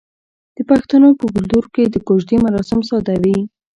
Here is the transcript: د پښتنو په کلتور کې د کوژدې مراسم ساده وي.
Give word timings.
د 0.55 0.57
پښتنو 0.69 1.09
په 1.19 1.25
کلتور 1.33 1.65
کې 1.73 1.83
د 1.89 1.95
کوژدې 2.07 2.37
مراسم 2.45 2.79
ساده 2.89 3.15
وي. 3.23 3.37